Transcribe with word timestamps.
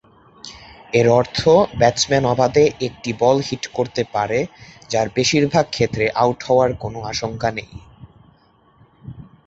এর 0.93 1.07
অর্থ 1.19 1.39
ব্যাটসম্যান 1.79 2.23
অবাধে 2.33 2.63
একটি 2.87 3.09
বল 3.21 3.37
হিট 3.47 3.63
করতে 3.77 4.01
পারে 4.15 4.39
যার 4.89 5.07
বেশিরভাগ 5.17 5.65
ক্ষেত্রে 5.71 6.05
আউট 6.21 6.39
হওয়ার 6.47 6.71
কোনও 6.83 6.99
আশঙ্কা 7.11 7.49
নেই। 7.57 7.71